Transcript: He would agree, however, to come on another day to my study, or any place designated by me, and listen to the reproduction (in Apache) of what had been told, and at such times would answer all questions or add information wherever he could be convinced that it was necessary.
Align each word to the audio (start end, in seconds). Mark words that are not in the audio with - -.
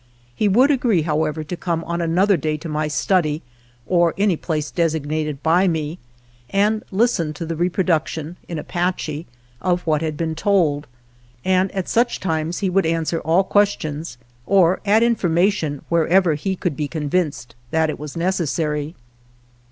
He 0.33 0.47
would 0.47 0.71
agree, 0.71 1.03
however, 1.03 1.43
to 1.43 1.55
come 1.55 1.83
on 1.83 2.01
another 2.01 2.35
day 2.35 2.57
to 2.57 2.67
my 2.67 2.87
study, 2.87 3.43
or 3.85 4.15
any 4.17 4.35
place 4.35 4.71
designated 4.71 5.43
by 5.43 5.67
me, 5.67 5.99
and 6.49 6.83
listen 6.89 7.33
to 7.35 7.45
the 7.45 7.55
reproduction 7.55 8.35
(in 8.47 8.57
Apache) 8.57 9.27
of 9.61 9.85
what 9.85 10.01
had 10.01 10.17
been 10.17 10.33
told, 10.33 10.87
and 11.45 11.71
at 11.73 11.87
such 11.87 12.19
times 12.19 12.63
would 12.63 12.87
answer 12.87 13.19
all 13.19 13.43
questions 13.43 14.17
or 14.47 14.81
add 14.87 15.03
information 15.03 15.83
wherever 15.87 16.33
he 16.33 16.55
could 16.55 16.75
be 16.75 16.87
convinced 16.87 17.53
that 17.69 17.91
it 17.91 17.99
was 17.99 18.17
necessary. 18.17 18.95